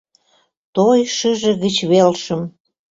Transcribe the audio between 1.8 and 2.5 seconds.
велшым